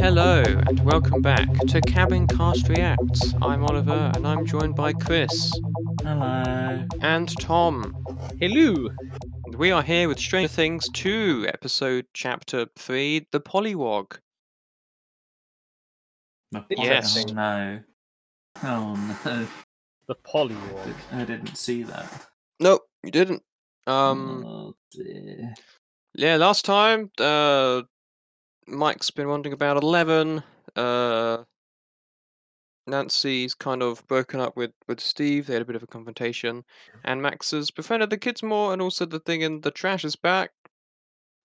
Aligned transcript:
Hello 0.00 0.42
and 0.66 0.84
welcome 0.84 1.22
back 1.22 1.48
to 1.68 1.80
Cabin 1.80 2.26
Cast 2.26 2.68
Reacts. 2.68 3.34
I'm 3.40 3.64
Oliver 3.64 4.12
and 4.14 4.26
I'm 4.26 4.44
joined 4.44 4.76
by 4.76 4.92
Chris 4.92 5.50
Hello. 6.02 6.84
and 7.00 7.34
Tom. 7.40 7.94
Hello. 8.38 8.90
And 9.60 9.66
we 9.66 9.72
are 9.72 9.82
here 9.82 10.08
with 10.08 10.18
Stranger 10.18 10.48
Things 10.48 10.88
2, 10.94 11.44
episode 11.52 12.06
chapter 12.14 12.64
3, 12.78 13.26
The 13.30 13.42
Pollywog. 13.42 14.16
My 16.50 16.64
Yes. 16.70 17.22
Oh 17.28 17.32
no. 17.34 17.80
Oh 18.62 19.16
no. 19.26 19.46
The 20.08 20.14
polywog. 20.14 20.94
I 21.12 21.24
didn't 21.26 21.56
see 21.56 21.82
that. 21.82 22.26
Nope, 22.58 22.88
you 23.02 23.10
didn't. 23.10 23.42
Um, 23.86 24.46
oh 24.46 24.76
dear. 24.92 25.52
yeah, 26.14 26.36
last 26.36 26.64
time, 26.64 27.10
uh, 27.20 27.82
Mike's 28.66 29.10
been 29.10 29.28
wondering 29.28 29.52
about 29.52 29.76
11. 29.82 30.42
Uh, 30.74 31.44
Nancy's 32.90 33.54
kind 33.54 33.82
of 33.82 34.06
broken 34.08 34.40
up 34.40 34.56
with, 34.56 34.72
with 34.88 35.00
Steve. 35.00 35.46
They 35.46 35.54
had 35.54 35.62
a 35.62 35.66
bit 35.66 35.76
of 35.76 35.82
a 35.82 35.86
confrontation. 35.86 36.64
And 37.04 37.22
Max 37.22 37.50
has 37.52 37.70
befriended 37.70 38.10
the 38.10 38.18
kids 38.18 38.42
more, 38.42 38.72
and 38.72 38.82
also 38.82 39.06
the 39.06 39.20
thing 39.20 39.40
in 39.42 39.60
the 39.62 39.70
trash 39.70 40.04
is 40.04 40.16
back. 40.16 40.50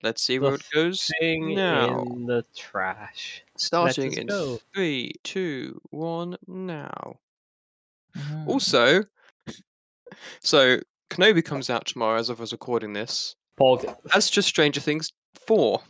Let's 0.03 0.21
see 0.21 0.37
where 0.39 0.51
The 0.51 0.55
it 0.57 0.65
goes 0.73 1.11
Thing 1.19 1.55
now. 1.55 2.01
in 2.03 2.25
the 2.25 2.43
trash. 2.55 3.43
Starting 3.57 4.13
in 4.13 4.27
go. 4.27 4.59
three, 4.73 5.13
two, 5.23 5.79
one, 5.89 6.37
now. 6.47 7.15
Mhm. 8.15 8.47
Also, 8.47 9.03
so 10.41 10.79
Kenobi 11.09 11.43
comes 11.43 11.69
out 11.69 11.85
tomorrow 11.85 12.19
as 12.19 12.29
of 12.29 12.41
us 12.41 12.51
recording 12.51 12.93
this. 12.93 13.35
Pog. 13.59 13.95
That's 14.11 14.29
just 14.29 14.47
Stranger 14.49 14.81
Things 14.81 15.11
4, 15.47 15.81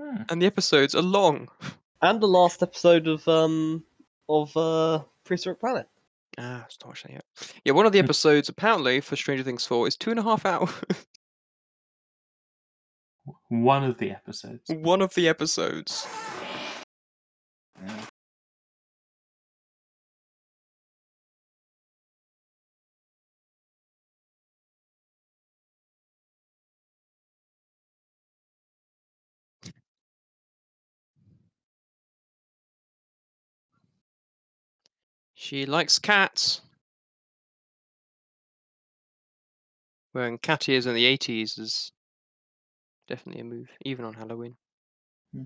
Hmm. 0.00 0.22
and 0.28 0.42
the 0.42 0.46
episodes 0.46 0.94
are 0.94 1.02
long. 1.02 1.48
And 2.04 2.20
the 2.20 2.26
last 2.26 2.64
episode 2.64 3.06
of 3.06 3.26
um 3.28 3.84
of 4.32 4.56
uh 4.56 5.04
Prehistoric 5.24 5.60
Planet. 5.60 5.88
Ah, 6.38 6.64
it's 6.64 6.78
not 6.80 6.88
watching 6.88 7.14
that 7.14 7.24
yet. 7.40 7.52
Yeah, 7.64 7.72
one 7.72 7.84
of 7.86 7.92
the 7.92 7.98
Hmm. 8.00 8.04
episodes 8.06 8.48
apparently 8.48 9.00
for 9.00 9.16
Stranger 9.16 9.44
Things 9.44 9.66
4 9.66 9.86
is 9.88 9.96
two 9.96 10.10
and 10.10 10.18
a 10.18 10.22
half 10.22 10.46
hours. 10.46 10.70
One 13.50 13.84
of 13.84 13.98
the 13.98 14.10
episodes. 14.10 14.68
one 14.68 15.00
of 15.00 15.14
the 15.14 15.28
episodes. 15.28 16.06
She 35.52 35.66
likes 35.66 35.98
cats. 35.98 36.62
Wearing 40.14 40.38
cat 40.38 40.66
ears 40.66 40.86
in 40.86 40.94
the 40.94 41.04
80s 41.04 41.58
is 41.58 41.92
definitely 43.06 43.42
a 43.42 43.44
move, 43.44 43.68
even 43.84 44.06
on 44.06 44.14
Halloween. 44.14 44.56
Hmm. 45.34 45.42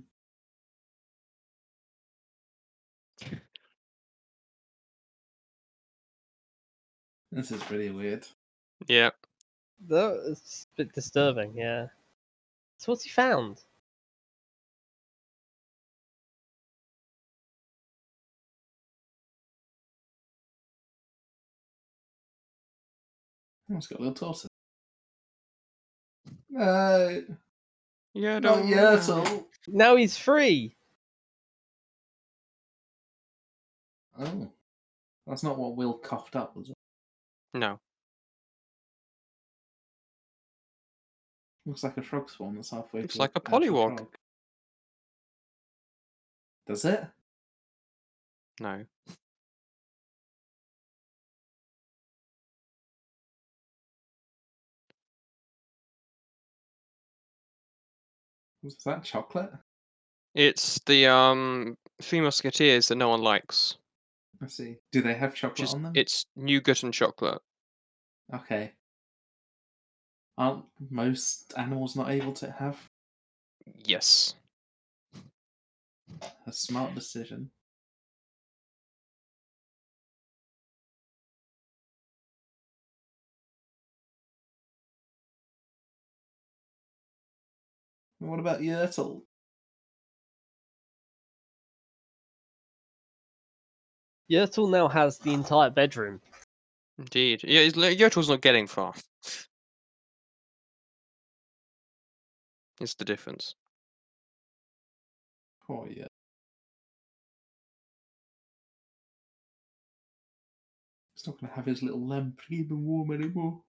This 7.33 7.51
is 7.51 7.69
really 7.69 7.91
weird. 7.91 8.29
Yeah. 8.87 9.11
That 9.89 10.23
is 10.29 10.69
a 10.73 10.77
bit 10.77 10.93
disturbing, 10.93 11.57
yeah. 11.57 11.89
So 12.79 12.93
what's 12.93 13.03
he 13.03 13.11
found? 13.11 13.65
Oh, 23.71 23.77
it's 23.77 23.87
got 23.89 23.99
a 23.99 24.03
little 24.03 24.15
torso. 24.15 24.49
No, 26.49 27.23
Yeah, 28.15 28.39
not 28.39 28.43
don't 28.43 28.67
Yertle. 28.69 29.45
Now 29.69 29.97
he's 29.97 30.17
free. 30.17 30.77
Oh, 34.19 34.51
that's 35.27 35.43
not 35.43 35.59
what 35.59 35.77
Will 35.77 35.95
coughed 35.95 36.37
up, 36.37 36.57
was 36.57 36.71
it? 36.71 36.77
No. 37.53 37.79
Looks 41.67 41.83
like 41.83 41.97
a 41.97 42.03
frog 42.03 42.31
spawn 42.31 42.55
that's 42.55 42.71
halfway. 42.71 43.03
Looks 43.03 43.17
like 43.17 43.33
a 43.35 43.39
actual 43.39 43.61
polywog. 43.61 44.07
Does 46.67 46.85
it? 46.85 47.05
No. 48.61 48.85
Was 58.67 58.77
that 58.85 59.05
chocolate? 59.05 59.53
It's 60.35 60.81
the 60.87 61.07
um 61.07 61.77
Three 62.03 62.21
Musketeers 62.21 62.89
that 62.89 62.97
no 62.97 63.09
one 63.11 63.23
likes. 63.23 63.77
I 64.43 64.49
see. 64.49 64.77
Do 64.91 65.01
they 65.03 65.15
have 65.15 65.37
chocolate 65.37 65.69
is, 65.69 65.75
on 65.75 65.85
them? 65.85 65.93
it's 65.95 66.27
nougat 66.35 66.83
and 66.83 66.93
chocolate. 66.93 67.41
Okay. 68.35 68.73
Aren't 70.37 70.65
most 70.91 71.55
animals 71.57 71.95
not 71.95 72.11
able 72.11 72.33
to 72.35 72.51
have 72.51 72.77
Yes. 73.85 74.35
a 76.45 76.53
smart 76.53 76.97
decision? 76.97 77.53
What 88.27 88.41
about 88.41 88.61
Yertle? 88.61 89.23
Yertle 94.31 94.71
now 94.71 94.89
has 94.89 95.19
the 95.19 95.33
entire 95.33 95.71
bedroom. 95.71 96.21
Indeed. 96.99 97.43
Yeah, 97.45 97.63
Yertle's 97.69 98.29
not 98.29 98.41
getting 98.41 98.67
far. 98.67 98.95
It's 102.81 102.95
the 102.95 103.05
difference. 103.05 103.55
Oh 105.69 105.87
yeah. 105.89 106.07
He's 111.15 111.27
not 111.27 111.41
going 111.41 111.51
to 111.51 111.57
have 111.57 111.67
his 111.67 111.83
little 111.83 112.07
lamp 112.07 112.41
keep 112.49 112.71
him 112.71 112.85
warm 112.85 113.13
anymore. 113.13 113.63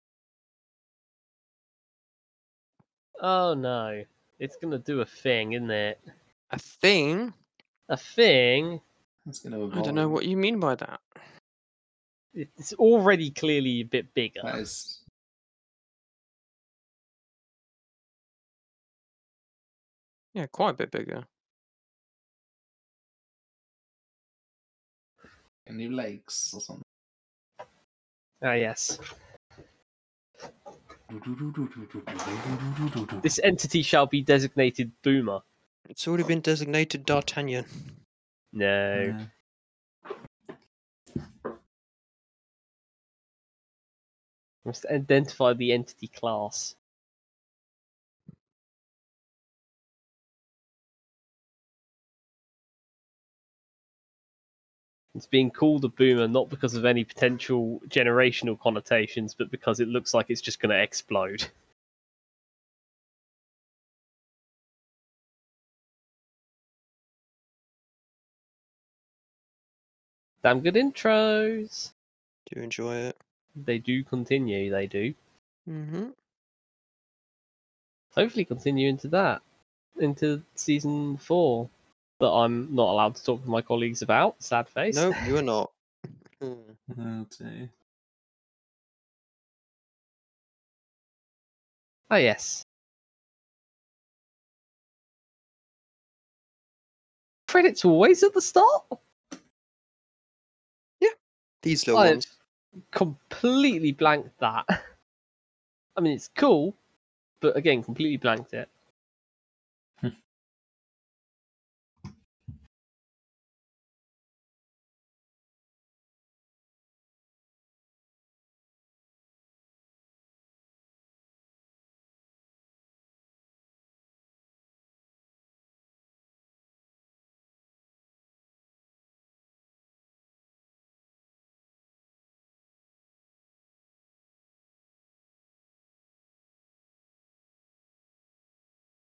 Oh 3.21 3.53
no. 3.53 4.03
It's 4.39 4.55
gonna 4.55 4.77
do 4.79 5.01
a 5.01 5.05
thing, 5.05 5.53
isn't 5.53 5.71
it? 5.71 5.99
A 6.51 6.59
thing? 6.59 7.33
A 7.89 7.97
thing. 7.97 8.81
That's 9.25 9.39
going 9.39 9.51
to 9.51 9.77
I 9.77 9.81
don't 9.81 9.95
know 9.95 10.07
what 10.07 10.25
you 10.25 10.37
mean 10.37 10.57
by 10.59 10.75
that. 10.75 11.01
It's 12.33 12.71
already 12.73 13.29
clearly 13.31 13.81
a 13.81 13.83
bit 13.83 14.13
bigger. 14.13 14.39
That 14.43 14.59
is. 14.59 15.01
Yeah, 20.33 20.45
quite 20.45 20.69
a 20.69 20.73
bit 20.75 20.91
bigger. 20.91 21.23
New 25.69 25.93
legs 25.93 26.53
or 26.53 26.61
something. 26.61 26.83
Ah 28.41 28.53
yes. 28.53 28.97
This 33.21 33.39
entity 33.43 33.81
shall 33.81 34.05
be 34.05 34.21
designated 34.21 34.91
Boomer. 35.03 35.41
It's 35.89 36.07
already 36.07 36.23
been 36.23 36.41
designated 36.41 37.05
D'Artagnan. 37.05 37.65
No. 38.51 39.15
Yeah. 39.15 39.25
Must 44.65 44.85
identify 44.87 45.53
the 45.53 45.71
entity 45.71 46.07
class. 46.07 46.75
It's 55.17 55.25
being 55.25 55.49
called 55.49 55.83
a 55.83 55.87
boomer 55.87 56.27
not 56.27 56.47
because 56.47 56.75
of 56.75 56.85
any 56.85 57.03
potential 57.03 57.81
generational 57.87 58.59
connotations, 58.59 59.33
but 59.33 59.49
because 59.49 59.79
it 59.79 59.87
looks 59.87 60.13
like 60.13 60.27
it's 60.29 60.41
just 60.41 60.59
going 60.59 60.69
to 60.69 60.79
explode. 60.79 61.43
Damn 70.43 70.59
good 70.59 70.75
intros. 70.75 71.93
Do 72.45 72.59
you 72.59 72.63
enjoy 72.63 72.97
it. 72.97 73.17
They 73.55 73.79
do 73.79 74.03
continue, 74.03 74.69
they 74.69 74.85
do. 74.85 75.15
Mm-hmm. 75.67 76.09
Hopefully 78.13 78.45
continue 78.45 78.87
into 78.87 79.07
that. 79.07 79.41
Into 79.99 80.43
season 80.53 81.17
four. 81.17 81.69
That 82.19 82.29
I'm 82.31 82.73
not 82.73 82.89
allowed 82.89 83.15
to 83.15 83.23
talk 83.23 83.43
to 83.43 83.49
my 83.49 83.61
colleagues 83.61 84.01
about. 84.01 84.41
Sad 84.41 84.67
face. 84.67 84.95
No, 84.95 85.13
you 85.25 85.37
are 85.37 85.41
not. 85.41 85.71
Oh 86.41 87.25
dear. 87.37 87.69
Oh 92.11 92.15
yes. 92.15 92.63
Credits 97.47 97.83
always 97.85 98.23
at 98.23 98.33
the 98.33 98.41
start. 98.41 98.83
Yeah, 100.99 101.09
these 101.63 101.87
little 101.87 102.01
I've 102.01 102.11
ones. 102.11 102.27
completely 102.91 103.91
blanked 103.93 104.37
that. 104.39 104.65
I 105.97 106.01
mean, 106.01 106.13
it's 106.13 106.29
cool, 106.35 106.75
but 107.41 107.57
again, 107.57 107.81
completely 107.83 108.17
blanked 108.17 108.53
it. 108.53 108.69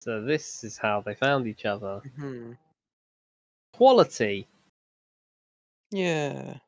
So 0.08 0.22
this 0.22 0.64
is 0.64 0.78
how 0.78 1.02
they 1.02 1.14
found 1.14 1.46
each 1.46 1.66
other. 1.66 2.00
hmm 2.16 2.52
Quality. 3.74 4.46
Yeah. 5.90 6.60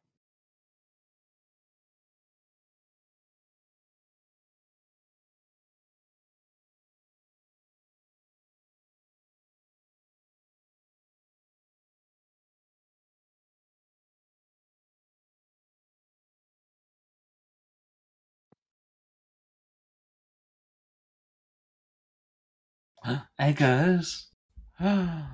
Eggers. 23.39 24.29
oh, 24.81 25.29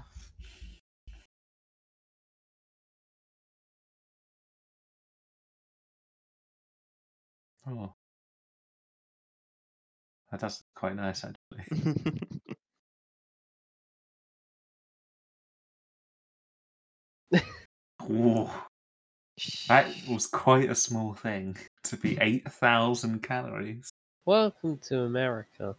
That's 10.38 10.62
quite 10.74 10.96
nice 10.96 11.24
actually. 11.24 11.94
Ooh, 18.10 18.48
that 19.68 19.86
was 20.08 20.26
quite 20.26 20.70
a 20.70 20.74
small 20.74 21.14
thing 21.14 21.56
to 21.84 21.96
be 21.96 22.18
eight 22.20 22.50
thousand 22.50 23.22
calories. 23.22 23.90
Welcome 24.24 24.78
to 24.88 25.02
America. 25.02 25.76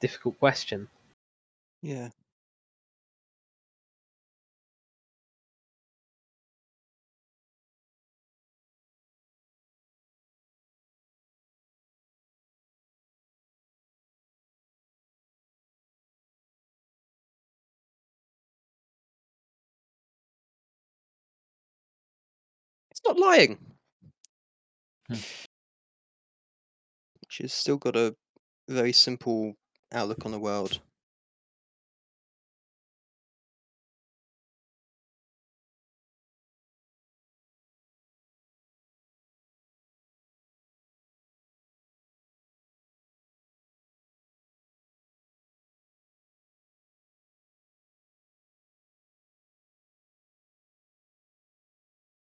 Difficult 0.00 0.40
question. 0.40 0.88
yeah. 1.82 2.10
It's 22.90 23.00
not 23.06 23.18
lying. 23.18 23.58
Hmm. 25.08 25.22
She's 27.28 27.54
still 27.54 27.78
got 27.78 27.96
a 27.96 28.16
very 28.68 28.92
simple 28.92 29.56
outlook 29.92 30.24
on 30.26 30.32
the 30.32 30.38
world. 30.38 30.80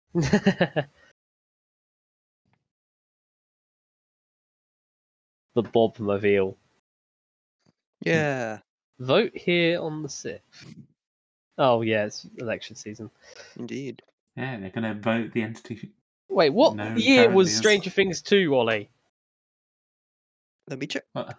the 0.14 0.88
Bob 5.72 5.98
Mobile. 5.98 6.58
Hmm. 8.04 8.08
Yeah. 8.08 8.58
Vote 8.98 9.32
here 9.34 9.80
on 9.80 10.02
the 10.02 10.08
6th. 10.08 10.40
Oh, 11.58 11.82
yeah, 11.82 12.06
it's 12.06 12.26
election 12.38 12.76
season. 12.76 13.10
Indeed. 13.58 14.02
Yeah, 14.36 14.58
they're 14.58 14.70
going 14.70 14.94
to 14.94 15.00
vote 15.00 15.32
the 15.32 15.42
entity. 15.42 15.90
Wait, 16.28 16.50
what 16.50 16.76
no 16.76 16.94
year 16.94 17.30
was 17.30 17.54
Stranger 17.54 17.88
is. 17.88 17.94
Things 17.94 18.22
2, 18.22 18.54
Ollie? 18.54 18.88
Let 20.68 20.78
me 20.78 20.86
check. 20.86 21.04
Well, 21.14 21.32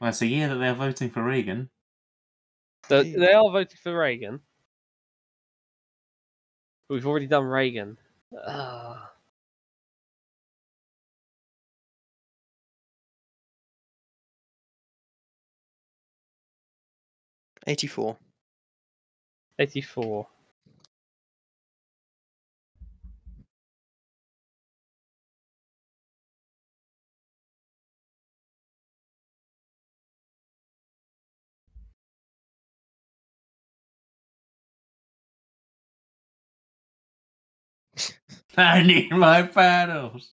well, 0.00 0.10
it's 0.10 0.22
a 0.22 0.26
year 0.26 0.48
that 0.48 0.56
they're 0.56 0.74
voting 0.74 1.10
for 1.10 1.22
Reagan. 1.24 1.70
So 2.88 3.02
they 3.02 3.32
are 3.32 3.50
voting 3.50 3.78
for 3.82 3.98
Reagan. 3.98 4.40
We've 6.88 7.06
already 7.06 7.26
done 7.26 7.44
Reagan. 7.44 7.98
Uh, 8.46 8.96
84. 17.68 18.16
84. 19.58 20.26
I 38.56 38.82
need 38.82 39.10
my 39.12 39.42
paddles. 39.42 40.32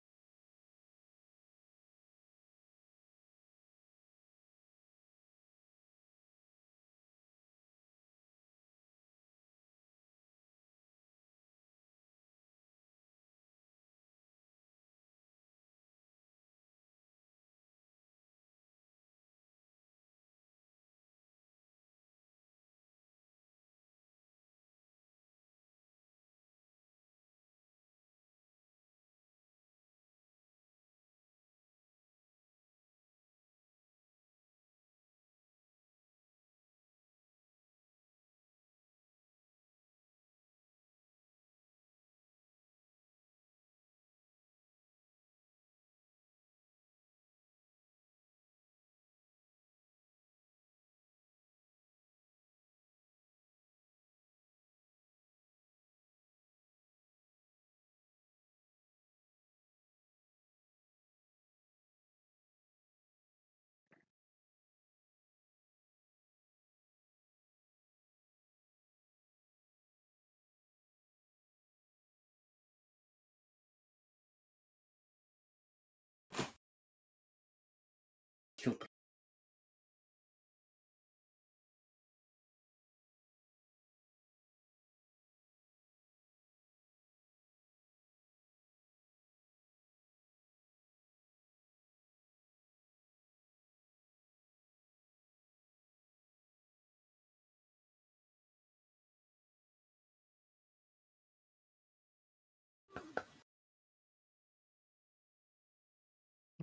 Killed. 78.61 78.85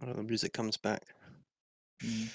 Oh, 0.01 0.13
the 0.13 0.23
music 0.23 0.53
comes 0.53 0.77
back. 0.77 1.03
Mm. 2.03 2.29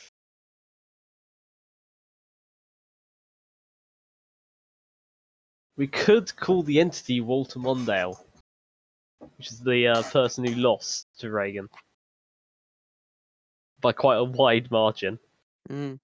We 5.75 5.87
could 5.87 6.35
call 6.35 6.61
the 6.63 6.79
entity 6.79 7.19
Walter 7.21 7.59
Mondale, 7.59 8.15
which 9.37 9.51
is 9.51 9.59
the 9.59 9.87
uh, 9.87 10.03
person 10.03 10.45
who 10.45 10.53
lost 10.55 11.07
to 11.19 11.31
Reagan 11.31 11.67
by 13.81 13.91
quite 13.91 14.17
a 14.17 14.23
wide 14.23 14.69
margin. 14.71 15.19
Mm. 15.69 15.99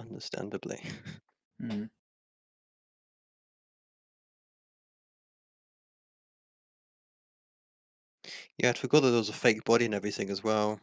Understandably. 0.00 0.82
Mm. 1.62 1.90
Yeah, 8.58 8.70
I'd 8.70 8.78
forgot 8.78 9.00
that 9.02 9.10
there 9.10 9.18
was 9.18 9.28
a 9.28 9.34
fake 9.34 9.64
body 9.64 9.84
and 9.84 9.94
everything 9.94 10.30
as 10.30 10.42
well. 10.42 10.80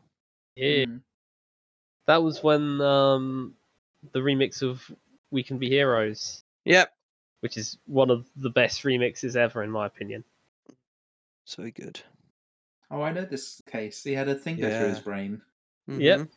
Yeah, 0.55 0.85
Mm. 0.85 1.01
that 2.05 2.21
was 2.23 2.43
when 2.43 2.79
um, 2.81 3.55
the 4.11 4.19
remix 4.19 4.61
of 4.61 4.91
"We 5.31 5.43
Can 5.43 5.57
Be 5.57 5.69
Heroes," 5.69 6.43
Yep. 6.65 6.93
which 7.41 7.57
is 7.57 7.77
one 7.85 8.09
of 8.09 8.27
the 8.35 8.49
best 8.49 8.83
remixes 8.83 9.35
ever, 9.35 9.63
in 9.63 9.71
my 9.71 9.85
opinion. 9.87 10.23
So 11.45 11.69
good. 11.71 12.01
Oh, 12.91 13.01
I 13.01 13.11
know 13.11 13.25
this 13.25 13.61
case. 13.65 14.03
He 14.03 14.13
had 14.13 14.29
a 14.29 14.35
thing 14.35 14.57
go 14.57 14.69
through 14.69 14.87
his 14.87 14.99
Yeah. 14.99 15.03
brain. 15.03 15.41
Yep. 15.87 16.29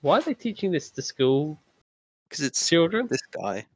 Why 0.00 0.18
are 0.18 0.22
they 0.22 0.34
teaching 0.34 0.72
this 0.72 0.90
to 0.90 1.02
school 1.02 1.62
Because 2.28 2.42
it's 2.44 2.68
children? 2.68 3.06
this 3.08 3.20
guy. 3.32 3.66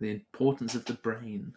The 0.00 0.08
importance 0.10 0.74
of 0.74 0.86
the 0.86 0.94
brain. 0.94 1.54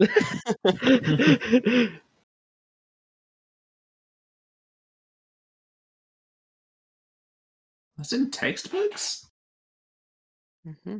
That's 7.96 8.12
in 8.12 8.30
textbooks? 8.30 9.26
hmm 10.64 10.98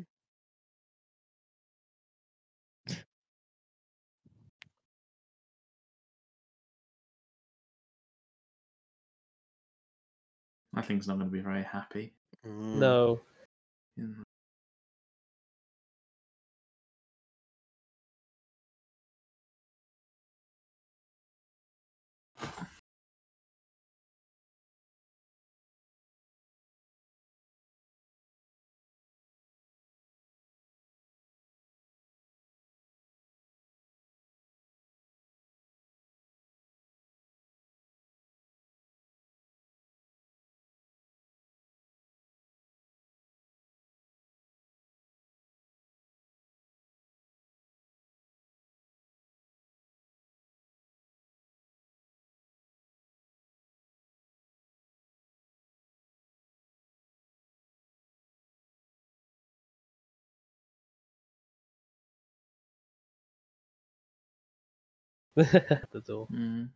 I 10.75 10.83
think 10.83 11.01
he's 11.01 11.09
not 11.09 11.19
going 11.19 11.31
to 11.31 11.33
be 11.33 11.41
very 11.41 11.63
happy. 11.65 12.13
Mm. 12.47 12.79
no. 12.79 13.21
in- 13.97 14.23
the 65.93 66.01
door. 66.07 66.29
Mm. 66.33 66.71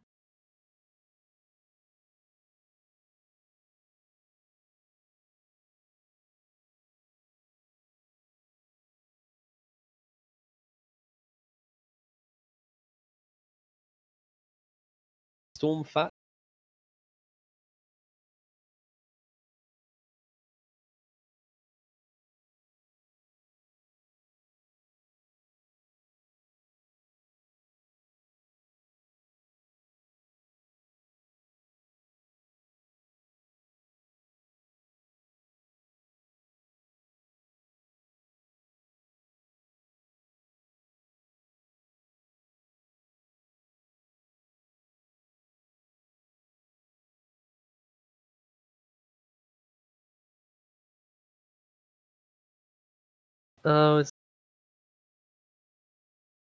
Uh, 53.65 53.99
it's 54.01 54.11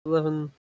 eleven. 0.05 0.53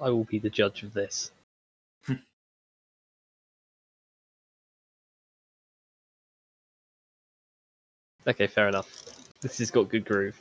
I 0.00 0.10
will 0.10 0.24
be 0.24 0.38
the 0.38 0.50
judge 0.50 0.82
of 0.82 0.92
this. 0.92 1.30
okay, 8.26 8.46
fair 8.46 8.68
enough. 8.68 9.04
This 9.40 9.58
has 9.58 9.70
got 9.70 9.88
good 9.88 10.04
groove. 10.04 10.40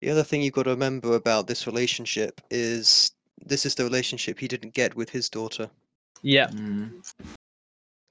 The 0.00 0.10
other 0.10 0.24
thing 0.24 0.42
you've 0.42 0.52
got 0.52 0.64
to 0.64 0.70
remember 0.70 1.14
about 1.14 1.46
this 1.46 1.66
relationship 1.66 2.40
is 2.50 3.12
this 3.46 3.64
is 3.64 3.76
the 3.76 3.84
relationship 3.84 4.38
he 4.38 4.48
didn't 4.48 4.74
get 4.74 4.96
with 4.96 5.10
his 5.10 5.28
daughter 5.28 5.70
Yeah, 6.22 6.48
Mm. 6.48 7.04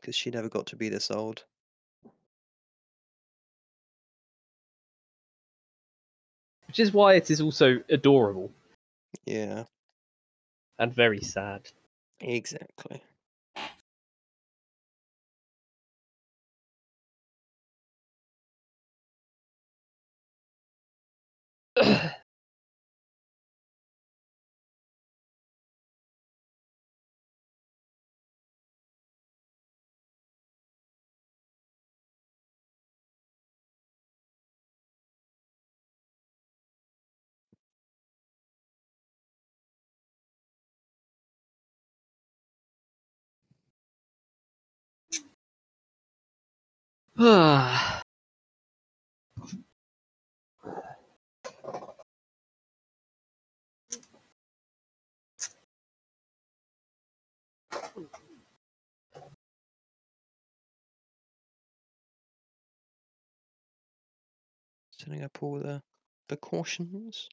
Because 0.01 0.15
she 0.15 0.31
never 0.31 0.49
got 0.49 0.67
to 0.67 0.75
be 0.75 0.89
this 0.89 1.11
old. 1.11 1.45
which 6.67 6.79
is 6.79 6.91
why 6.93 7.13
it 7.13 7.29
is 7.29 7.39
also 7.41 7.83
adorable 7.89 8.51
Yeah, 9.25 9.65
and 10.79 10.93
very 10.93 11.21
sad. 11.21 11.71
exactly. 12.19 13.03
Setting 65.03 65.23
up 65.23 65.41
all 65.41 65.57
the 65.57 65.81
precautions. 66.27 67.27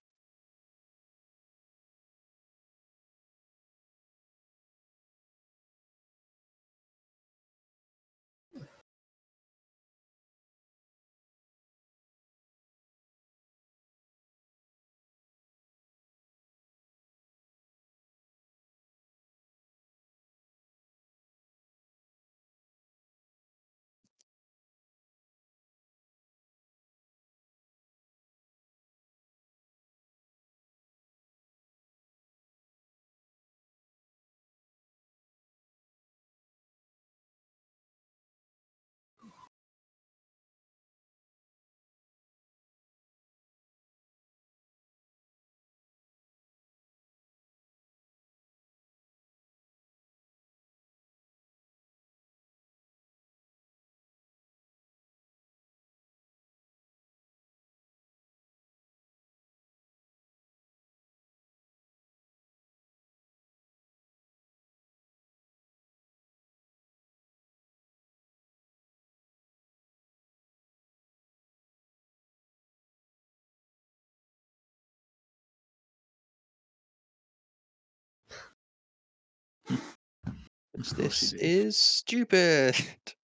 This 80.96 81.32
is 81.34 81.76
stupid. 81.76 82.74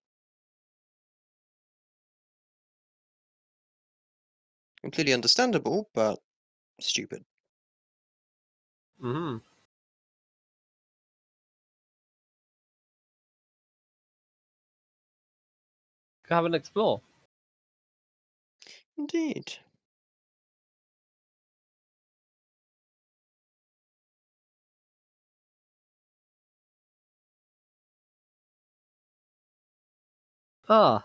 Completely 4.83 5.13
understandable, 5.13 5.91
but 5.95 6.21
stupid. 6.81 7.25
hmm 9.01 9.37
have 16.29 16.45
an 16.45 16.55
explore. 16.55 17.01
Indeed. 18.99 19.59
Ah, 30.69 31.05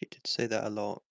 He 0.00 0.06
did 0.10 0.26
say 0.26 0.46
that 0.46 0.64
a 0.66 0.70
lot. 0.70 1.02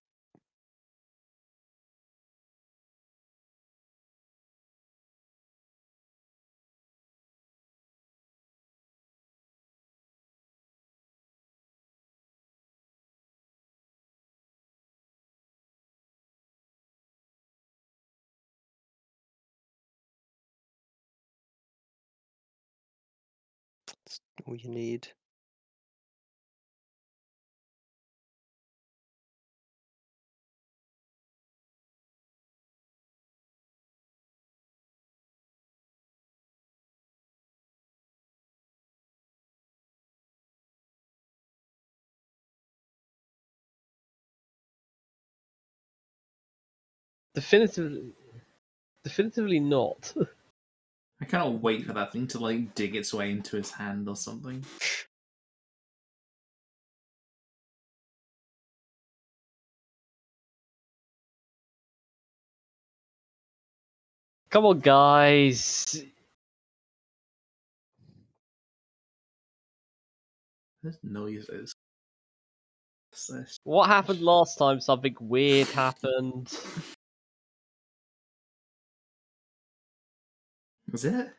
That's 24.06 24.20
all 24.46 24.56
you 24.56 24.70
need. 24.70 25.10
Definitively, 47.34 48.14
definitively 49.04 49.60
not. 49.60 50.14
I 51.22 51.26
cannot 51.26 51.62
wait 51.62 51.86
for 51.86 51.94
that 51.94 52.14
thing 52.14 52.28
to 52.28 52.40
like 52.40 52.76
dig 52.76 52.96
its 52.96 53.14
way 53.14 53.32
into 53.32 53.58
his 53.58 53.72
hand 53.72 54.08
or 54.08 54.16
something. 54.16 54.64
Come 64.50 64.66
on, 64.66 64.80
guys. 64.80 66.04
There's 70.82 70.98
noises. 71.04 71.74
What 73.64 73.88
happened 73.88 74.22
last 74.22 74.58
time? 74.58 74.80
Something 74.80 75.16
weird 75.20 75.68
happened. 75.68 76.52
Is 80.94 81.06
it? 81.06 81.34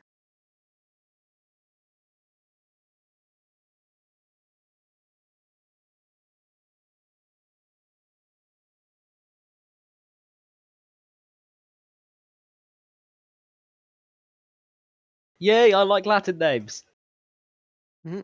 Yay, 15.41 15.73
I 15.73 15.83
like 15.83 16.07
Latin 16.07 16.39
names. 16.39 16.85
Hmm. 18.05 18.21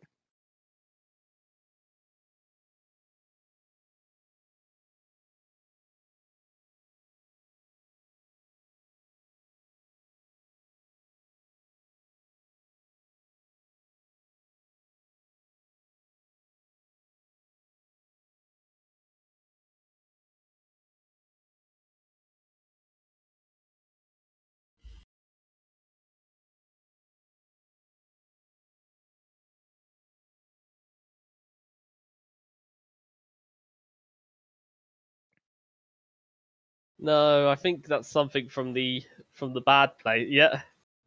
No, 37.07 37.49
I 37.49 37.55
think 37.55 37.87
that's 37.87 38.09
something 38.09 38.49
from 38.49 38.73
the 38.73 39.01
from 39.31 39.53
the 39.53 39.61
bad 39.61 39.97
place. 39.97 40.27
Yeah. 40.29 40.63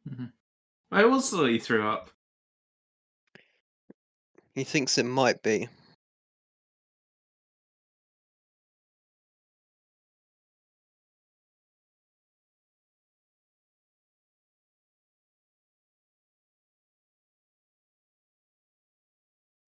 Mm-hmm. 0.09 0.27
I 0.93 1.03
also 1.03 1.45
he 1.45 1.59
threw 1.59 1.85
up. 1.85 2.09
He 4.55 4.63
thinks 4.63 4.97
it 4.97 5.05
might 5.05 5.43
be. 5.43 5.67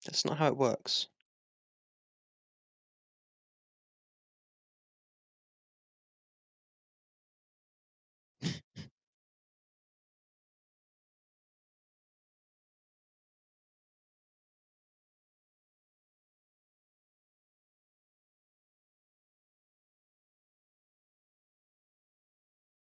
That's 0.06 0.24
not 0.24 0.38
how 0.38 0.48
it 0.48 0.56
works. 0.56 1.08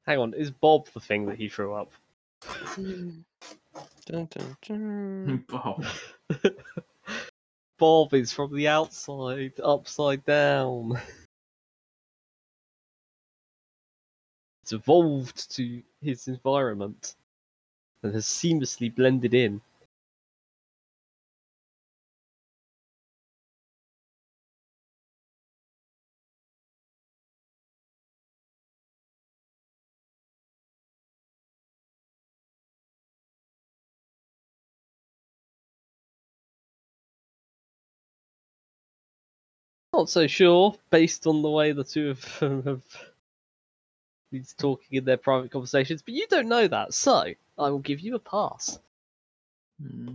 Hang 0.06 0.18
on, 0.18 0.34
is 0.34 0.50
Bob 0.50 0.86
the 0.92 1.00
thing 1.00 1.26
that 1.26 1.36
he 1.36 1.48
threw 1.48 1.74
up? 1.74 1.90
Dun, 4.06 4.28
dun, 4.30 4.56
dun. 4.66 5.44
Bob. 5.48 5.84
Bob 7.78 8.12
is 8.12 8.32
from 8.32 8.54
the 8.54 8.68
outside, 8.68 9.52
upside 9.62 10.24
down. 10.26 11.00
It's 14.62 14.72
evolved 14.72 15.50
to 15.56 15.82
his 16.02 16.28
environment 16.28 17.16
and 18.02 18.14
has 18.14 18.26
seamlessly 18.26 18.94
blended 18.94 19.32
in. 19.32 19.60
Not 40.04 40.10
so 40.10 40.26
sure, 40.26 40.76
based 40.90 41.26
on 41.26 41.40
the 41.40 41.48
way 41.48 41.72
the 41.72 41.82
two 41.82 42.10
of 42.10 42.38
them 42.38 42.62
have 42.64 42.82
been 44.30 44.44
talking 44.58 44.98
in 44.98 45.06
their 45.06 45.16
private 45.16 45.50
conversations, 45.50 46.02
but 46.02 46.12
you 46.12 46.26
don't 46.28 46.46
know 46.46 46.68
that, 46.68 46.92
so 46.92 47.24
I 47.58 47.70
will 47.70 47.78
give 47.78 48.00
you 48.00 48.14
a 48.14 48.18
pass. 48.18 48.78
Hmm. 49.82 50.12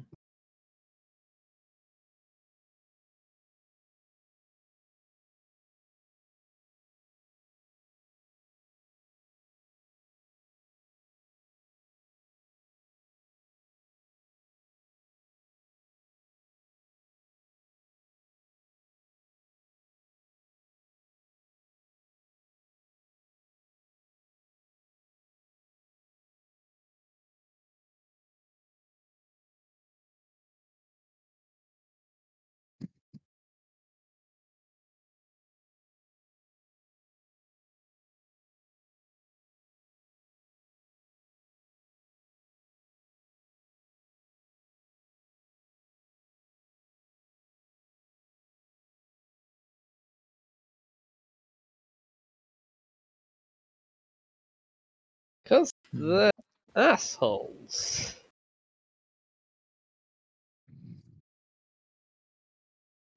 Mm-hmm. 55.95 56.09
they're 56.09 56.31
assholes. 56.75 58.15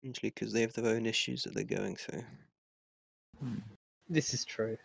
Usually 0.03 0.31
because 0.31 0.53
they 0.53 0.63
have 0.63 0.73
their 0.73 0.95
own 0.97 1.07
issues 1.07 1.45
that 1.45 1.55
they're 1.55 1.65
going 1.65 1.97
through. 1.97 2.25
Hmm. 3.41 3.55
This 4.09 4.35
is 4.35 4.45
true. 4.45 4.77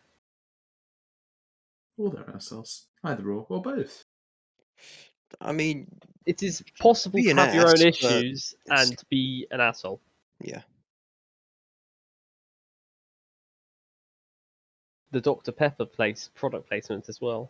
Or 1.97 2.12
they're 2.12 2.30
assholes. 2.36 2.86
Either 3.04 3.28
or, 3.32 3.45
or 3.50 3.62
both. 3.62 4.04
I 5.41 5.52
mean, 5.52 5.88
It 6.26 6.43
is 6.43 6.63
possible 6.80 7.17
Be 7.17 7.23
to 7.26 7.30
an 7.32 7.38
have 7.38 7.56
your 7.56 7.67
own 7.67 7.82
issues 7.82 8.56
and 8.69 8.95
be 9.10 9.47
an 9.52 9.60
asshole. 9.60 10.00
yeah. 10.41 10.62
The 15.12 15.21
Dr. 15.21 15.52
Pepper 15.54 15.86
place 15.86 16.30
product 16.36 16.67
placement 16.67 17.08
as 17.10 17.19
well. 17.21 17.50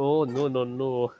Oh 0.00 0.24
no 0.24 0.46
no 0.48 0.62
no! 0.64 1.12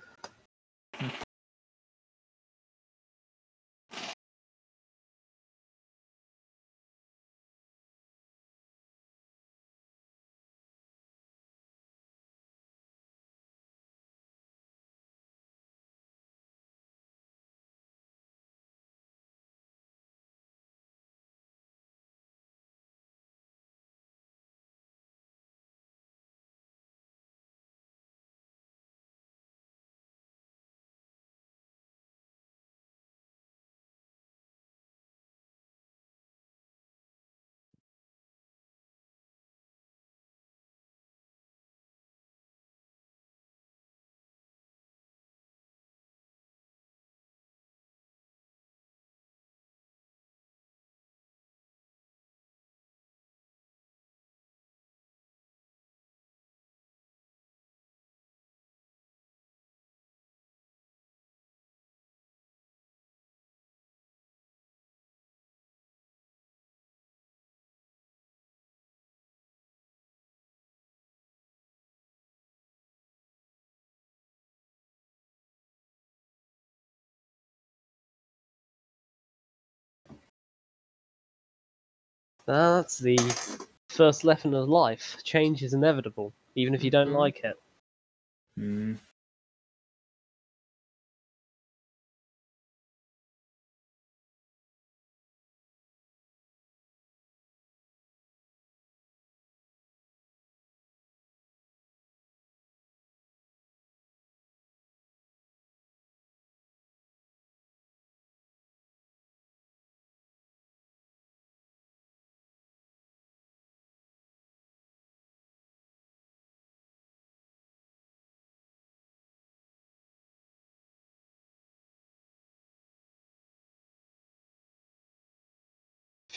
That's 82.49 82.99
the 82.99 83.19
first 83.91 84.25
lesson 84.25 84.55
of 84.55 84.69
life. 84.69 85.23
Change 85.23 85.63
is 85.63 85.75
inevitable, 85.75 86.33
even 86.57 86.75
if 86.75 86.83
you 86.83 86.91
don't 86.91 87.11
Mhm. 87.11 87.17
like 87.19 87.45
it. 87.45 87.57
Hmm. 88.57 88.95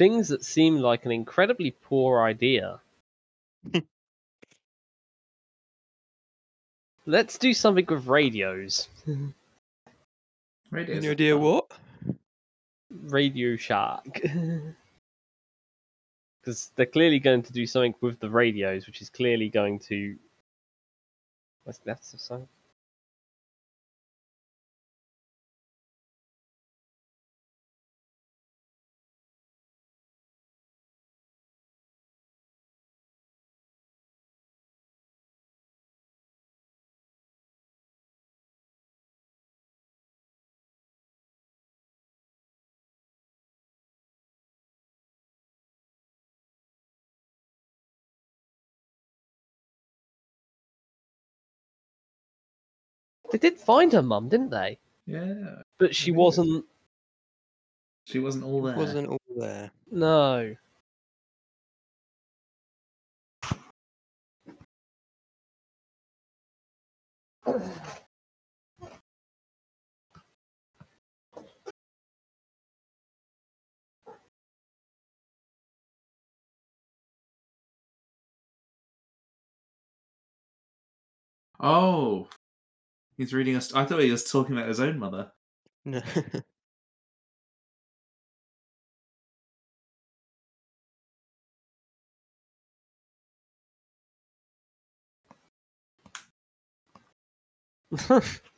Things 0.02 0.30
that 0.30 0.44
seem 0.44 0.78
like 0.78 1.06
an 1.06 1.12
incredibly 1.12 1.70
poor 1.70 2.24
idea. 2.24 2.82
Let's 7.06 7.38
do 7.38 7.54
something 7.54 7.86
with 7.88 8.08
radios. 8.08 8.90
Radios 10.72 10.98
Any 10.98 11.10
idea 11.10 11.38
what? 11.38 11.72
Radio 12.90 13.56
Shack. 13.56 14.24
Because 16.42 16.72
they're 16.76 16.88
clearly 16.88 17.20
going 17.20 17.44
to 17.44 17.54
do 17.54 17.68
something 17.68 17.94
with 18.02 18.20
the 18.20 18.32
radios, 18.32 18.88
which 18.88 19.04
is 19.04 19.12
clearly 19.12 19.50
going 19.50 19.78
to. 19.82 20.16
What's 21.64 21.78
that's 21.86 22.12
the 22.12 22.18
They 53.32 53.38
did 53.38 53.58
find 53.58 53.94
her 53.94 54.02
mum, 54.02 54.28
didn't 54.28 54.50
they? 54.50 54.78
Yeah. 55.06 55.62
But 55.78 55.96
she 55.96 56.12
wasn't. 56.12 56.66
She 58.06 58.20
wasn't 58.20 58.44
all 58.44 58.62
there. 58.62 58.76
Wasn't 58.76 59.08
all 59.08 59.20
there. 59.38 59.72
No. 59.90 60.56
Oh. 81.64 82.28
He's 83.22 83.36
reading 83.36 83.56
us. 83.56 83.72
I 83.72 83.86
thought 83.86 84.02
he 84.02 84.10
was 84.10 84.24
talking 84.32 84.58
about 84.58 84.68
his 84.68 84.80
own 84.80 84.98
mother. 84.98 85.32
No. 85.86 86.02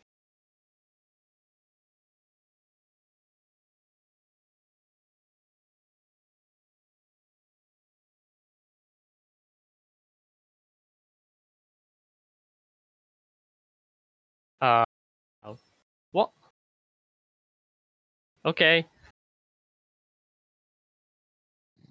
What? 16.14 16.32
Okay. 18.46 18.86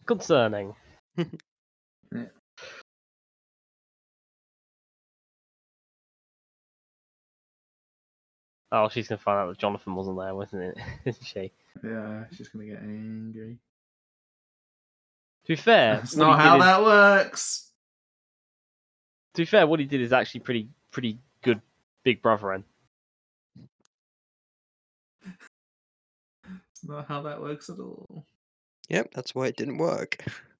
Concerning. 0.06 0.74
Yeah. 1.16 1.24
Oh, 8.70 8.88
she's 8.88 9.06
gonna 9.08 9.18
find 9.18 9.38
out 9.38 9.48
that 9.48 9.58
Jonathan 9.58 9.94
wasn't 9.94 10.18
there, 10.18 10.34
wasn't 10.34 10.62
it? 10.62 10.78
Isn't 11.04 11.26
she? 11.26 11.52
Yeah, 11.84 12.24
she's 12.34 12.48
gonna 12.48 12.64
get 12.64 12.78
angry. 12.80 13.58
To 15.44 15.48
be 15.48 15.56
fair, 15.56 15.96
That's 15.96 16.16
not 16.16 16.38
how 16.38 16.52
did 16.54 16.60
is- 16.60 16.64
that 16.66 16.82
works. 16.82 17.68
To 19.34 19.42
be 19.42 19.46
fair, 19.46 19.66
what 19.66 19.80
he 19.80 19.86
did 19.86 20.00
is 20.02 20.12
actually 20.12 20.40
pretty, 20.40 20.68
pretty 20.90 21.18
good, 21.42 21.60
Big 22.04 22.20
Brothering. 22.22 22.64
Not 26.84 27.06
how 27.08 27.22
that 27.22 27.40
works 27.40 27.68
at 27.70 27.78
all. 27.78 28.24
yep, 28.88 29.10
that's 29.14 29.34
why 29.34 29.46
it 29.46 29.56
didn't 29.56 29.78
work. 29.78 30.24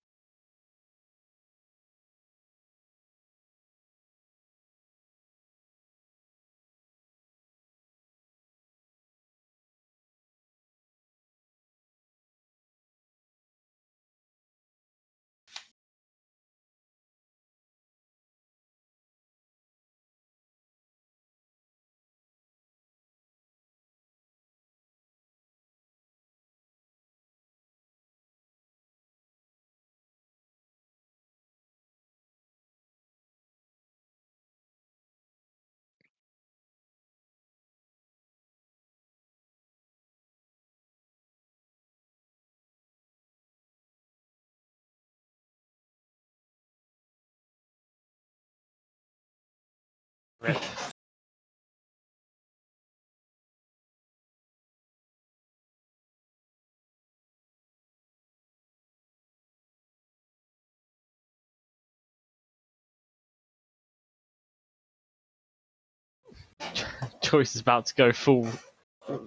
Joyce 67.23 67.55
is 67.55 67.61
about 67.61 67.87
to 67.87 67.95
go 67.95 68.13
full 68.13 68.49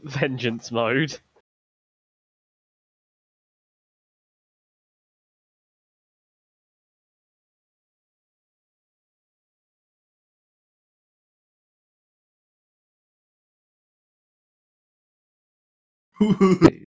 vengeance 0.03 0.71
mode. 0.71 1.17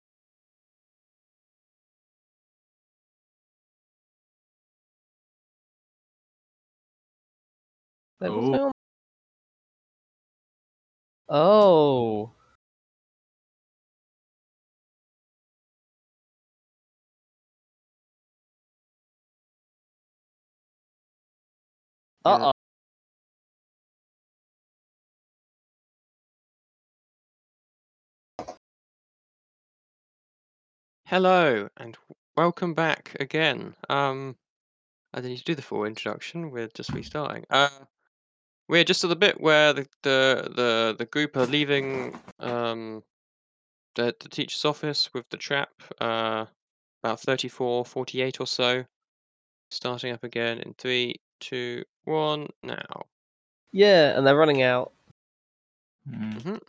Oh. 8.20 8.70
Oh. 11.30 12.34
Uh 22.24 22.38
oh. 22.52 22.59
Hello 31.10 31.68
and 31.76 31.96
welcome 32.36 32.72
back 32.72 33.16
again. 33.18 33.74
Um, 33.88 34.36
I 35.12 35.18
didn't 35.18 35.30
need 35.30 35.38
to 35.38 35.44
do 35.44 35.54
the 35.56 35.60
full 35.60 35.84
introduction. 35.84 36.52
We're 36.52 36.68
just 36.68 36.90
restarting. 36.90 37.46
Uh, 37.50 37.68
we're 38.68 38.84
just 38.84 39.02
at 39.02 39.10
the 39.10 39.16
bit 39.16 39.40
where 39.40 39.72
the 39.72 39.88
the 40.04 40.52
the, 40.54 40.94
the 40.96 41.06
group 41.06 41.36
are 41.36 41.46
leaving 41.46 42.16
um 42.38 43.02
the 43.96 44.14
the 44.20 44.28
teacher's 44.28 44.64
office 44.64 45.12
with 45.12 45.28
the 45.30 45.36
trap. 45.36 45.70
Uh, 46.00 46.46
about 47.02 47.18
34, 47.18 47.86
48 47.86 48.40
or 48.40 48.46
so. 48.46 48.84
Starting 49.72 50.12
up 50.12 50.22
again 50.22 50.60
in 50.60 50.74
three, 50.74 51.16
two, 51.40 51.82
one. 52.04 52.46
Now. 52.62 53.06
Yeah, 53.72 54.16
and 54.16 54.24
they're 54.24 54.36
running 54.36 54.62
out. 54.62 54.92
Mm. 56.08 56.60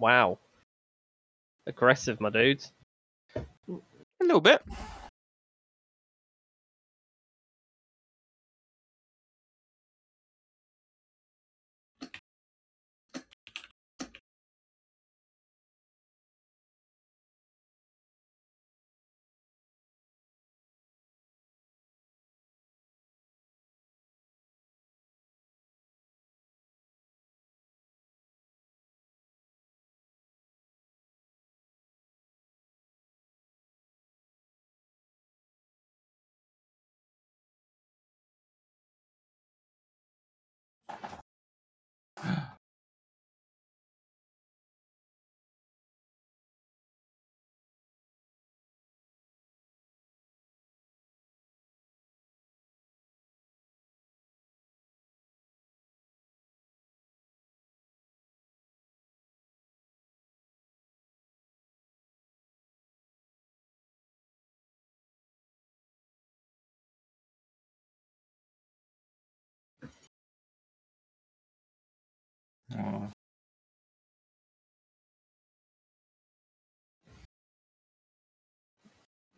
Wow. 0.00 0.38
Aggressive, 1.66 2.20
my 2.20 2.30
dudes. 2.30 2.72
A 3.36 3.42
little 4.20 4.40
bit. 4.40 4.62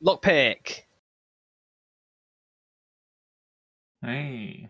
Lockpick. 0.04 0.82
Hey. 4.02 4.68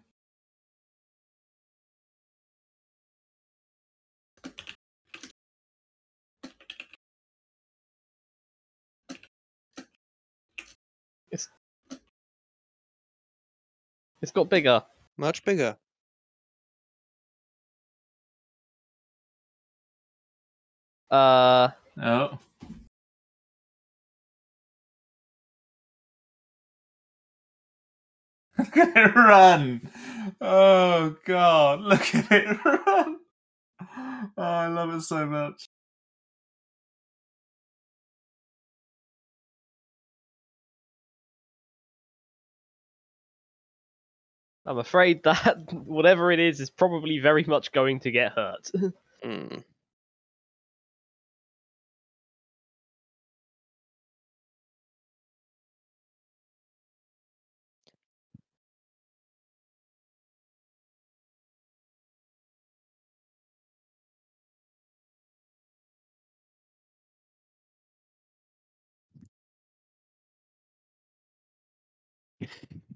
It's 14.23 14.31
got 14.31 14.49
bigger. 14.49 14.85
Much 15.17 15.45
bigger. 15.45 15.77
Uh, 21.13 21.71
Oh. 22.03 22.39
Look 28.59 28.77
at 28.77 28.97
it 28.97 29.15
run! 29.17 29.91
Oh 30.41 31.17
god, 31.27 31.81
look 31.81 32.15
at 32.15 32.31
it 32.33 32.65
run! 32.65 33.19
Oh, 34.37 34.43
I 34.43 34.69
love 34.69 34.95
it 34.95 35.03
so 35.03 35.27
much. 35.27 35.69
I'm 44.67 44.79
afraid 44.79 45.25
that 45.25 45.59
whatever 45.73 46.31
it 46.33 46.41
is 46.41 46.61
is 46.61 46.71
probably 46.71 47.19
very 47.19 47.45
much 47.45 47.73
going 47.73 48.01
to 48.01 48.11
get 48.11 48.33
hurt. 48.33 48.71
Mm. 49.25 49.65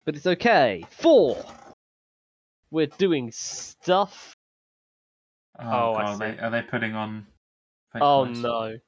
But 0.05 0.17
it's 0.17 0.27
okay. 0.27 0.85
Four. 0.91 1.45
We're 2.71 2.87
doing 2.87 3.31
stuff. 3.33 4.37
Oh, 5.59 5.65
Oh, 5.65 5.95
I 5.95 6.03
god, 6.05 6.19
see. 6.19 6.25
they, 6.25 6.39
are 6.39 6.51
they 6.51 6.63
putting 6.63 6.95
on? 6.95 7.27
fake 7.93 8.03
Oh 8.03 8.25
voice? 8.25 8.37
no. 8.39 8.79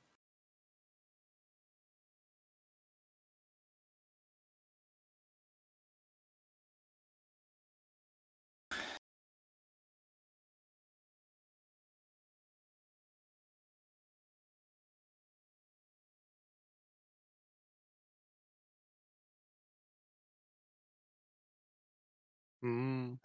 Mm. 22.65 23.19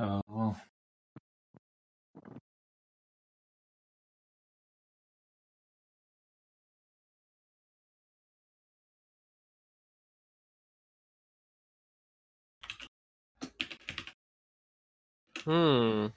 Oh. 0.00 0.56
Hmm. 15.44 16.08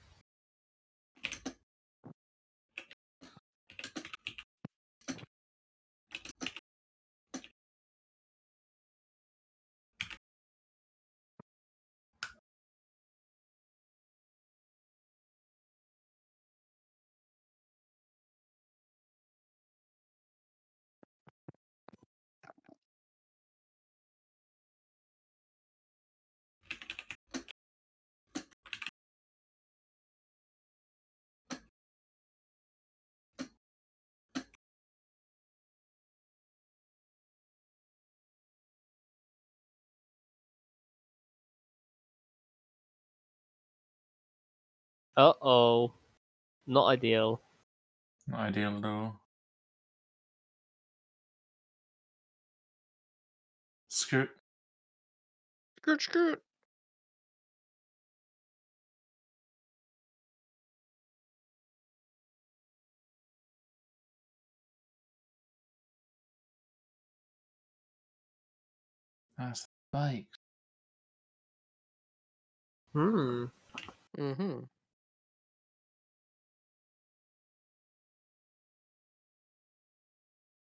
Uh 45.16 45.32
oh. 45.40 45.94
Not 46.66 46.86
ideal. 46.88 47.40
Not 48.26 48.40
ideal 48.40 48.78
at 48.78 48.84
all. 48.84 49.20
Screw. 53.88 54.28
Skirt, 55.78 56.02
skirt. 56.02 56.42
That's 69.36 69.62
the 69.62 69.68
bike. 69.92 70.26
Hmm. 72.94 73.44
Mm-hmm. 74.18 74.60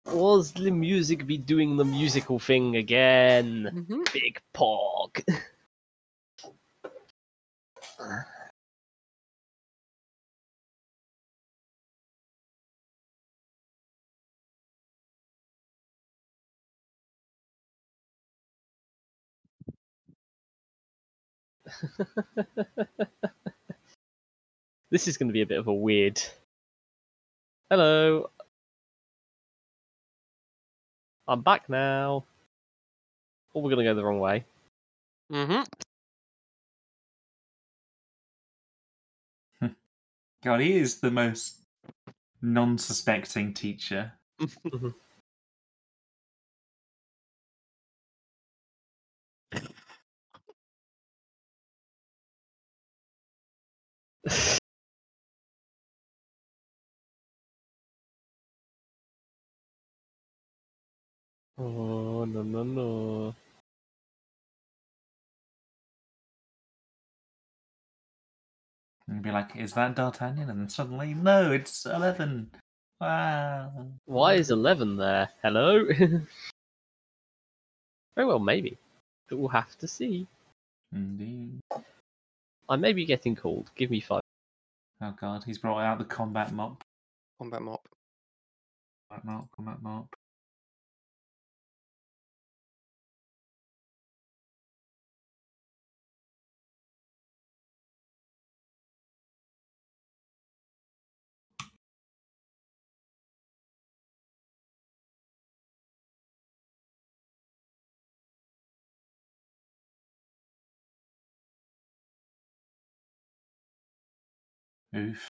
Was 0.06 0.52
the 0.54 0.72
music 0.72 1.26
be 1.26 1.38
doing 1.38 1.78
the 1.78 1.86
musical 1.86 2.40
thing 2.40 2.76
again? 2.76 3.72
Mm-hmm. 3.74 4.02
Big 4.14 4.42
Pog. 4.54 5.24
this 24.92 25.08
is 25.08 25.18
going 25.18 25.30
to 25.30 25.34
be 25.34 25.42
a 25.42 25.46
bit 25.46 25.58
of 25.58 25.68
a 25.68 25.74
weird. 25.74 26.22
Hello. 27.70 28.30
I'm 31.28 31.42
back 31.42 31.70
now. 31.70 32.24
Or 33.54 33.62
we're 33.62 33.72
going 33.72 33.86
to 33.86 33.92
go 33.92 33.96
the 33.96 34.04
wrong 34.06 34.20
way. 34.20 34.46
Mm-hmm. 35.32 35.64
God, 40.44 40.60
he 40.60 40.78
is 40.78 41.00
the 41.00 41.12
most 41.12 41.62
non-suspecting 42.42 43.54
teacher. 43.54 44.12
oh, 61.58 62.26
no, 62.26 62.42
no, 62.44 62.64
no. 62.64 63.36
And 69.08 69.22
be 69.22 69.32
like, 69.32 69.56
"Is 69.56 69.74
that 69.74 69.96
D'Artagnan?" 69.96 70.50
And 70.50 70.60
then 70.62 70.70
suddenly, 70.70 71.14
no, 71.14 71.52
it's 71.52 71.86
Eleven. 71.86 72.50
Wow. 73.02 73.88
Why 74.06 74.36
is 74.36 74.52
11 74.52 74.96
there? 74.96 75.30
Hello? 75.42 75.84
Very 78.16 78.26
well, 78.26 78.40
maybe. 78.40 78.78
But 79.28 79.38
we'll 79.38 79.50
have 79.50 79.78
to 79.80 79.88
see. 79.88 80.26
Indeed. 80.94 81.60
I 82.70 82.78
may 82.78 82.94
be 82.94 83.06
getting 83.06 83.36
called. 83.36 83.70
Give 83.76 83.92
me 83.92 84.00
five. 84.00 84.22
Oh 85.02 85.14
God, 85.20 85.44
he's 85.44 85.58
brought 85.58 85.82
out 85.82 86.00
the 86.00 86.06
combat 86.06 86.54
mop. 86.54 86.84
Combat 87.38 87.62
mop. 87.62 87.86
Combat 89.10 89.26
mop. 89.26 89.50
Combat 89.56 89.82
mop. 89.82 90.16
Oof. 114.96 115.28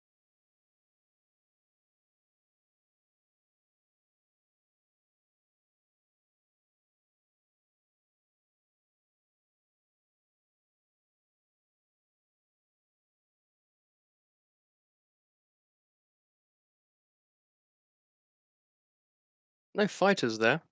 No 19.76 19.88
fighters 19.88 20.40
there. 20.40 20.64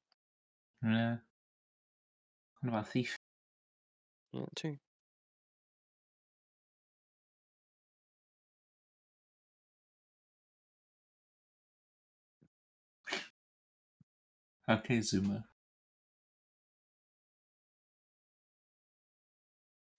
Yeah. 0.83 1.17
What 2.61 2.69
about 2.69 2.87
thief? 2.87 3.15
Yeah, 4.33 4.45
too. 4.55 4.77
Okay, 14.70 15.01
Zuma. 15.01 15.43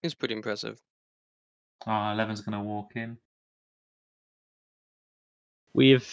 It's 0.03 0.15
pretty 0.15 0.35
impressive. 0.35 0.81
Ah, 1.87 2.12
Eleven's 2.12 2.41
gonna 2.41 2.62
walk 2.62 2.93
in. 2.97 3.19
We 5.75 5.91
have 5.91 6.07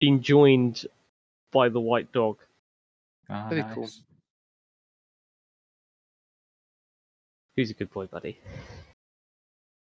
been 0.00 0.22
joined 0.22 0.86
by 1.52 1.68
the 1.68 1.80
white 1.80 2.12
dog. 2.12 2.38
Ah, 3.28 3.48
Very 3.48 3.62
nice. 3.62 3.74
cool. 3.74 3.88
Who's 7.56 7.70
a 7.70 7.74
good 7.74 7.90
boy, 7.90 8.06
buddy? 8.06 8.38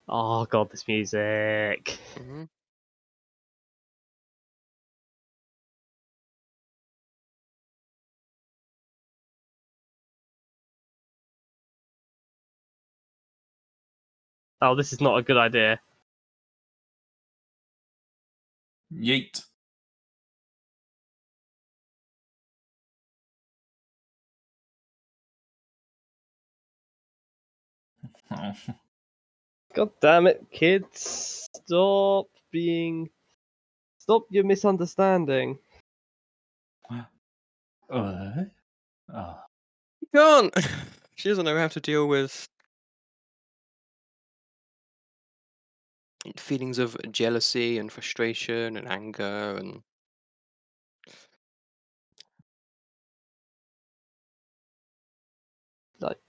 Oh 0.08 0.46
god, 0.46 0.70
this 0.72 0.88
music. 0.88 1.98
Mm-hmm. 2.18 2.44
oh, 14.62 14.76
this 14.76 14.94
is 14.94 15.02
not 15.02 15.18
a 15.18 15.24
good 15.24 15.38
idea. 15.38 15.80
Yeet. 18.94 19.44
God 29.74 29.90
damn 30.02 30.28
it, 30.28 30.46
kids. 30.52 31.48
Stop 31.56 32.28
being. 32.52 33.10
Stop 34.00 34.26
your 34.30 34.44
misunderstanding. 34.44 35.58
What? 37.88 38.00
Uh, 38.00 38.44
oh. 39.14 39.36
You 40.02 40.08
can't! 40.16 40.54
She 41.16 41.30
doesn't 41.30 41.46
know 41.46 41.58
how 41.58 41.68
to 41.68 41.80
deal 41.80 42.08
with 42.08 42.48
feelings 46.38 46.80
of 46.80 46.98
jealousy 47.12 47.78
and 47.78 47.92
frustration 47.92 48.78
and 48.78 48.88
anger 48.88 49.56
and 49.58 49.84
Like, 56.02 56.20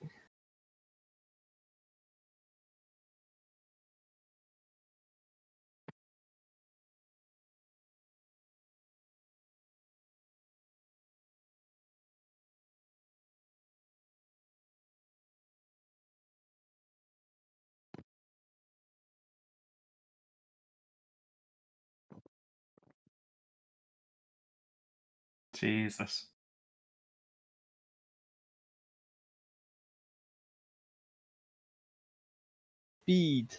Jesus. 25.62 26.26
speed. 33.04 33.54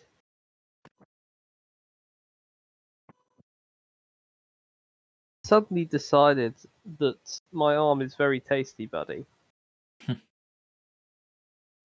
Suddenly 5.46 5.86
decided 5.86 6.54
that 7.00 7.18
my 7.52 7.76
arm 7.76 8.02
is 8.02 8.16
very 8.16 8.40
tasty, 8.40 8.86
buddy. 8.86 9.26
I 10.08 10.16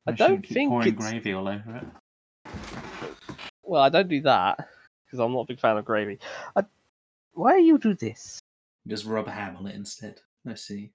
I 0.07 0.13
don't 0.13 0.43
keep 0.43 0.55
think 0.55 0.71
pouring 0.71 0.89
it's- 0.89 1.11
gravy 1.11 1.33
all 1.33 1.49
over 1.49 1.77
it. 1.77 1.87
Well, 3.65 3.83
I 3.83 3.91
don't 3.91 4.09
do 4.09 4.23
that 4.23 4.69
because 5.05 5.19
I'm 5.21 5.33
not 5.33 5.41
a 5.41 5.47
big 5.47 5.61
fan 5.61 5.77
of 5.77 5.85
gravy. 5.85 6.19
I... 6.57 6.65
Why 7.35 7.57
do 7.57 7.63
you 7.63 7.79
do 7.79 7.95
this? 7.95 8.41
Just 8.89 9.05
rub 9.05 9.29
a 9.29 9.31
ham 9.31 9.57
on 9.57 9.67
it 9.69 9.77
instead. 9.77 10.21
I 10.47 10.55
see. 10.55 10.93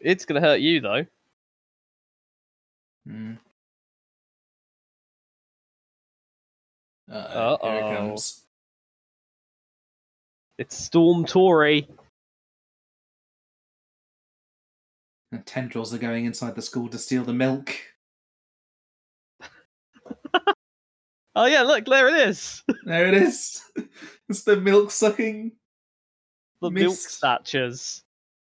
It's 0.00 0.24
gonna 0.24 0.40
hurt 0.40 0.60
you 0.60 0.80
though. 0.80 1.06
Uh, 7.10 7.14
here 7.28 7.40
Uh-oh. 7.40 7.76
it 7.92 7.96
comes. 7.96 8.44
It's 10.58 10.76
Storm 10.76 11.24
Tory. 11.24 11.88
The 15.30 15.38
tendrils 15.38 15.92
are 15.94 15.98
going 15.98 16.24
inside 16.24 16.54
the 16.54 16.62
school 16.62 16.88
to 16.88 16.98
steal 16.98 17.24
the 17.24 17.32
milk. 17.34 17.70
Oh 21.36 21.44
yeah, 21.44 21.62
look, 21.62 21.84
there 21.84 22.08
it 22.08 22.28
is. 22.28 22.64
There 22.84 23.06
it 23.06 23.14
is. 23.14 23.62
It's 24.28 24.42
the 24.42 24.56
milk 24.56 24.90
sucking, 24.90 25.52
the 26.60 26.70
milk 26.70 26.90
Missed. 26.90 27.18
snatchers. 27.20 28.02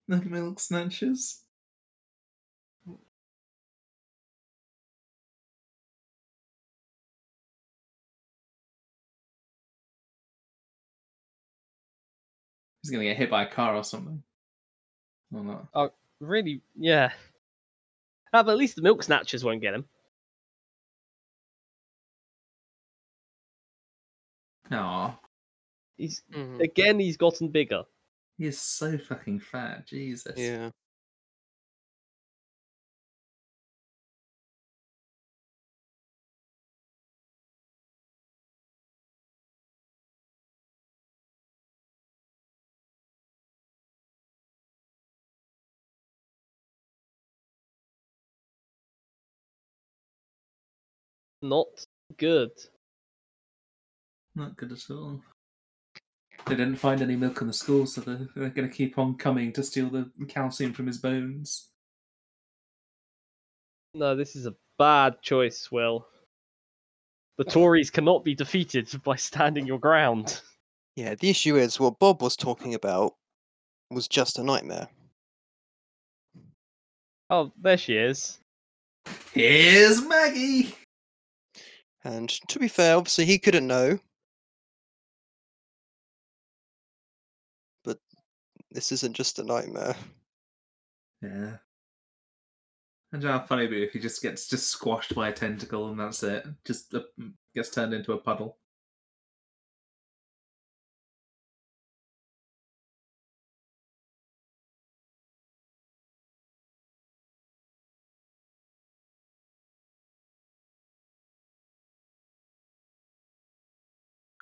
the 0.08 0.22
milk 0.22 0.60
snatchers. 0.62 1.44
He's 12.88 12.92
gonna 12.94 13.04
get 13.04 13.18
hit 13.18 13.30
by 13.30 13.44
a 13.44 13.52
car 13.52 13.76
or 13.76 13.84
something. 13.84 14.24
Or 15.34 15.44
not. 15.44 15.68
Oh, 15.74 15.90
really, 16.22 16.62
yeah. 16.78 17.12
Ah, 18.32 18.44
but 18.44 18.52
at 18.54 18.58
least 18.58 18.78
the 18.78 18.82
milk 18.82 19.04
snatchers 19.04 19.44
won't 19.44 19.60
get 19.62 19.74
him. 19.74 19.84
Aw, 24.72 25.20
He's 25.98 26.22
Mhm. 26.32 26.62
again, 26.62 26.98
he's 27.00 27.18
gotten 27.18 27.50
bigger. 27.50 27.84
he 28.38 28.46
is 28.46 28.58
so 28.62 28.98
fucking 28.98 29.40
fat. 29.42 29.86
Jesus. 29.88 30.38
yeah. 30.38 30.70
Not 51.42 51.68
good. 52.18 52.52
Not 54.36 54.58
good 54.58 54.72
at 54.72 54.90
all. 54.90 55.22
They 56.46 56.56
didn't 56.56 56.78
find 56.78 57.02
any 57.02 57.16
milk 57.16 57.42
in 57.42 57.48
the 57.48 57.54
school, 57.54 57.86
so 57.86 58.02
they're, 58.02 58.28
they're 58.36 58.50
going 58.50 58.70
to 58.70 58.74
keep 58.74 58.98
on 58.98 59.16
coming 59.16 59.52
to 59.54 59.64
steal 59.64 59.90
the 59.90 60.10
calcium 60.28 60.74
from 60.74 60.88
his 60.88 60.98
bones. 60.98 61.70
No, 63.94 64.16
this 64.16 64.36
is 64.36 64.46
a 64.46 64.56
bad 64.78 65.22
choice, 65.22 65.72
Will. 65.72 66.08
The 67.38 67.44
Tories 67.44 67.90
cannot 67.90 68.24
be 68.24 68.36
defeated 68.36 68.90
by 69.04 69.16
standing 69.16 69.68
your 69.68 69.80
ground. 69.80 70.42
Yeah, 70.96 71.16
the 71.16 71.30
issue 71.30 71.56
is 71.56 71.80
what 71.80 72.00
Bob 72.00 72.22
was 72.22 72.36
talking 72.36 72.74
about 72.74 73.14
was 73.92 74.08
just 74.08 74.40
a 74.40 74.44
nightmare. 74.44 74.88
Oh, 77.30 77.52
there 77.62 77.78
she 77.78 77.96
is. 77.96 78.40
Here's 79.34 80.02
Maggie! 80.02 80.76
And 82.04 82.30
to 82.30 82.60
be 82.60 82.68
fair, 82.68 82.96
obviously 82.96 83.26
he 83.26 83.40
couldn't 83.40 83.68
know. 83.68 84.00
But 87.84 88.00
this 88.72 88.92
isn't 88.92 89.16
just 89.16 89.40
a 89.40 89.44
nightmare. 89.44 89.96
Yeah. 91.22 91.58
Imagine 93.12 93.30
how 93.32 93.40
funny 93.40 93.64
it'd 93.64 93.72
be 93.72 93.84
if 93.84 93.94
he 93.94 94.00
just 94.00 94.22
gets 94.22 94.48
just 94.48 94.68
squashed 94.68 95.16
by 95.16 95.30
a 95.30 95.34
tentacle 95.34 95.90
and 95.90 96.00
that's 96.00 96.24
it. 96.24 96.46
Just 96.66 96.94
uh, 96.94 97.02
gets 97.56 97.70
turned 97.70 97.94
into 97.94 98.14
a 98.14 98.18
puddle. 98.18 98.58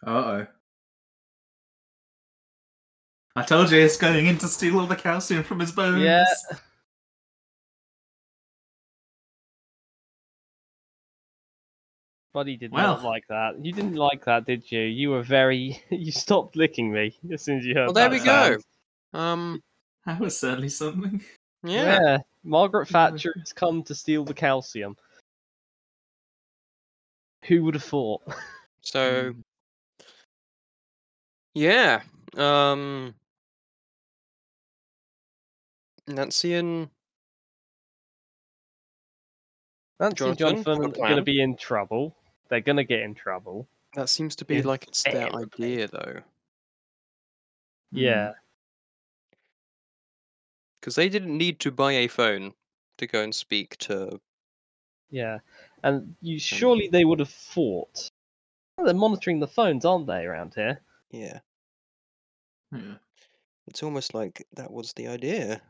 Uh 0.06 0.10
oh. 0.10 0.47
I 3.36 3.43
told 3.43 3.72
you 3.72 3.80
it's 3.80 3.97
going 3.97 4.28
in 4.28 4.38
to 4.38 4.47
steal 4.47 4.80
all 4.80 4.88
the 4.88 4.95
calcium 4.95 5.43
from 5.43 5.60
his 5.60 5.72
bones. 5.72 6.01
Yeah. 6.01 6.24
Buddy 12.34 12.58
did 12.58 12.74
not 12.74 13.01
like 13.03 13.24
that. 13.30 13.64
You 13.64 13.72
didn't 13.72 13.95
like 13.95 14.26
that, 14.26 14.45
did 14.45 14.70
you? 14.70 14.82
You 14.82 15.12
were 15.12 15.24
very. 15.24 15.82
you 15.89 16.12
stopped 16.12 16.56
licking 16.56 16.91
me 16.91 17.18
as 17.32 17.43
soon 17.43 17.60
as 17.60 17.66
you 17.66 17.74
heard 17.76 17.86
Well, 17.86 17.93
there 17.93 18.10
that 18.10 18.12
we 18.12 18.20
go. 18.20 18.58
sound. 18.58 18.64
Um, 19.14 19.64
That 20.06 20.20
was 20.20 20.38
certainly 20.38 20.70
something. 20.70 21.24
yeah. 21.64 22.18
Margaret 22.43 22.89
Thatcher 22.89 23.34
has 23.39 23.53
come 23.53 23.84
to 23.84 23.95
steal 23.95 24.26
the 24.26 24.34
calcium. 24.34 24.95
Who 27.45 27.64
would 27.64 27.76
have 27.76 27.84
thought? 27.84 28.22
So, 28.82 29.34
yeah. 31.56 32.01
Um, 32.38 33.16
Nancy 36.08 36.53
and 36.53 36.89
Nancy 39.99 40.26
and 40.26 40.38
Jonathan, 40.38 40.64
Jonathan 40.64 40.86
are 40.86 40.89
going 40.89 41.16
to 41.16 41.22
be 41.22 41.41
in 41.41 41.56
trouble. 41.56 42.16
They're 42.49 42.62
going 42.62 42.78
to 42.78 42.84
get 42.84 42.99
in 42.99 43.16
trouble. 43.16 43.68
that 43.95 44.10
seems 44.10 44.36
to 44.38 44.45
be 44.45 44.58
If 44.58 44.66
like 44.66 44.88
it's 44.88 45.03
their 45.03 45.34
idea, 45.36 45.88
though. 45.88 46.20
Yeah. 47.91 48.34
because 50.80 50.95
they 50.95 51.10
didn't 51.10 51.36
need 51.36 51.60
to 51.62 51.72
buy 51.72 51.93
a 51.93 52.08
phone 52.08 52.53
to 52.97 53.08
go 53.08 53.24
and 53.24 53.34
speak 53.34 53.76
to. 53.78 54.20
Yeah, 55.10 55.39
and 55.84 56.16
you 56.22 56.38
surely 56.38 56.89
they 56.89 57.06
would 57.06 57.20
have 57.20 57.30
thought. 57.30 58.10
"Oh, 58.78 58.86
they're 58.86 58.93
monitoring 58.93 59.39
the 59.39 59.47
phones, 59.47 59.86
aren't 59.86 60.08
they, 60.08 60.26
around 60.26 60.53
here? 60.53 60.82
Yeah, 61.12 61.39
Yeah. 62.72 62.95
it's 63.68 63.84
almost 63.84 64.14
like 64.14 64.45
that 64.56 64.72
was 64.72 64.93
the 64.93 65.08
idea. 65.08 65.62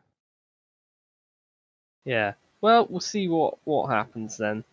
Yeah. 2.05 2.33
Well, 2.61 2.87
we'll 2.89 2.99
see 2.99 3.27
what 3.27 3.57
what 3.65 3.87
happens 3.89 4.37
then. 4.37 4.63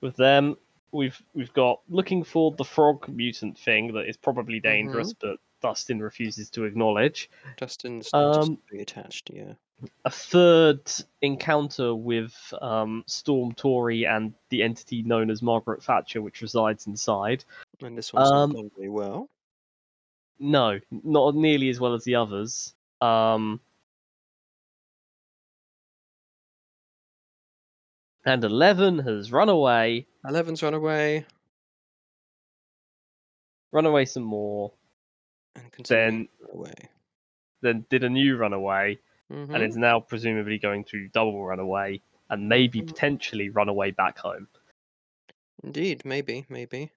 With 0.00 0.16
them, 0.16 0.56
we've 0.92 1.20
we've 1.34 1.52
got 1.52 1.80
looking 1.88 2.24
for 2.24 2.52
the 2.52 2.64
frog 2.64 3.08
mutant 3.08 3.58
thing 3.58 3.92
that 3.94 4.08
is 4.08 4.16
probably 4.16 4.60
dangerous, 4.60 5.12
but 5.12 5.38
Dustin 5.62 6.00
refuses 6.00 6.50
to 6.50 6.64
acknowledge. 6.64 7.30
Dustin's 7.56 8.10
Um, 8.12 8.58
attached. 8.78 9.30
Yeah, 9.32 9.54
A 10.04 10.10
third 10.10 10.80
encounter 11.22 11.94
with 11.94 12.34
um, 12.60 13.04
Storm 13.06 13.54
Tory 13.54 14.04
and 14.06 14.34
the 14.50 14.62
entity 14.62 15.02
known 15.02 15.30
as 15.30 15.42
Margaret 15.42 15.82
Thatcher, 15.82 16.20
which 16.22 16.42
resides 16.42 16.86
inside. 16.86 17.44
and 17.80 17.96
this 17.96 18.12
one's 18.12 18.30
Um, 18.30 18.50
not 18.52 18.56
gone 18.56 18.70
very 18.76 18.88
well. 18.90 19.28
No, 20.38 20.78
not 20.90 21.34
nearly 21.34 21.68
as 21.70 21.80
well 21.80 21.94
as 21.94 22.04
the 22.04 22.16
others. 22.16 22.74
Um, 23.00 23.60
and 28.24 28.44
Eleven 28.44 28.98
has 28.98 29.32
run 29.32 29.48
away, 29.48 30.06
Eleven's 30.24 30.62
run 30.62 30.74
away 30.74 31.24
run 33.72 33.86
away 33.86 34.04
some 34.04 34.22
more, 34.22 34.72
and 35.54 35.86
then 35.86 36.28
away. 36.52 36.72
then 37.60 37.84
did 37.90 38.04
a 38.04 38.08
new 38.10 38.36
runaway, 38.36 38.98
Mhm. 39.30 39.54
and 39.54 39.62
is 39.62 39.76
now 39.76 40.00
presumably 40.00 40.58
going 40.58 40.84
to 40.84 41.08
double 41.08 41.44
runaway 41.44 42.00
and 42.30 42.48
maybe 42.48 42.80
Mhm. 42.80 42.86
potentially 42.86 43.50
run 43.50 43.68
away 43.68 43.90
back 43.90 44.18
home. 44.18 44.48
Indeed, 45.62 46.04
maybe, 46.04 46.46
maybe. 46.48 46.90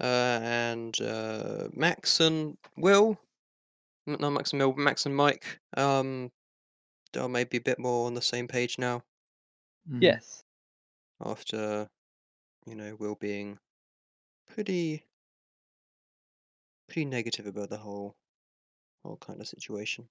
Uh, 0.00 0.40
and 0.42 1.00
uh, 1.00 1.68
Max 1.72 2.20
and 2.20 2.58
Will, 2.76 3.18
n- 4.08 4.16
not 4.20 4.30
Max 4.30 4.52
and 4.52 4.62
Will, 4.62 4.74
Max 4.74 5.06
and 5.06 5.16
Mike, 5.16 5.60
um, 5.76 6.32
are 7.18 7.28
maybe 7.28 7.58
a 7.58 7.62
bit 7.62 7.78
more 7.78 8.06
on 8.06 8.14
the 8.14 8.22
same 8.22 8.48
page 8.48 8.78
now 8.78 9.02
Mm. 9.88 10.02
Yes. 10.02 10.44
after, 11.20 11.90
you 12.66 12.74
know, 12.76 12.96
Will 12.96 13.16
being 13.16 13.58
pretty, 14.46 15.04
pretty 16.86 17.04
negative 17.04 17.46
about 17.46 17.68
the 17.68 17.76
whole, 17.76 18.16
whole 19.04 19.18
kind 19.18 19.40
of 19.40 19.48
situation. 19.48 20.08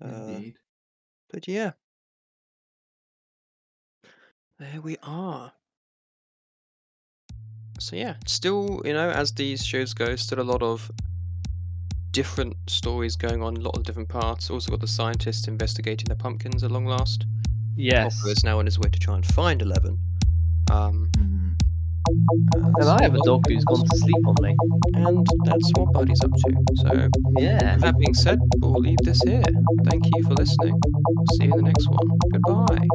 Uh, 0.00 0.40
Indeed. 0.40 0.58
but 1.30 1.48
yeah, 1.48 1.74
there 4.58 4.82
we 4.82 4.98
are. 5.02 5.54
So 7.78 7.96
yeah, 7.96 8.14
still, 8.26 8.80
you 8.84 8.92
know, 8.92 9.10
as 9.10 9.32
these 9.32 9.64
shows 9.64 9.92
go, 9.94 10.16
still 10.16 10.40
a 10.40 10.42
lot 10.42 10.62
of 10.62 10.90
different 12.12 12.56
stories 12.66 13.16
going 13.16 13.42
on, 13.42 13.56
a 13.56 13.60
lot 13.60 13.76
of 13.76 13.82
different 13.84 14.08
parts. 14.08 14.48
Also 14.50 14.70
got 14.70 14.80
the 14.80 14.86
scientist 14.86 15.48
investigating 15.48 16.06
the 16.08 16.16
pumpkins 16.16 16.64
at 16.64 16.70
long 16.70 16.86
last. 16.86 17.26
Yes. 17.76 18.18
Hopper 18.18 18.30
is 18.32 18.42
now 18.44 18.58
on 18.58 18.64
his 18.64 18.78
way 18.78 18.88
to 18.88 18.98
try 18.98 19.14
and 19.16 19.26
find 19.26 19.60
Eleven. 19.62 19.98
Um, 20.70 21.10
Mm. 21.16 21.52
uh, 22.54 22.70
And 22.80 22.88
I 22.88 23.02
have 23.02 23.14
a 23.14 23.18
dog 23.24 23.44
who's 23.48 23.64
gone 23.64 23.84
to 23.84 23.96
sleep 23.98 24.26
on 24.26 24.34
me. 24.40 24.56
and 24.94 25.26
that's 25.44 25.70
what 25.76 25.92
Buddy's 25.92 26.20
up 26.22 26.30
to. 26.32 26.56
So 26.76 27.10
Yeah. 27.38 27.76
That 27.76 27.98
being 27.98 28.14
said, 28.14 28.38
we'll 28.60 28.80
leave 28.80 28.98
this 29.04 29.20
here. 29.22 29.42
Thank 29.84 30.06
you 30.14 30.22
for 30.24 30.34
listening. 30.34 30.80
See 31.32 31.44
you 31.46 31.52
in 31.52 31.56
the 31.58 31.62
next 31.64 31.86
one. 31.88 32.08
Goodbye. 32.32 32.86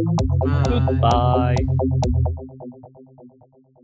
Bye. 0.46 1.56
Goodbye. 1.60 2.51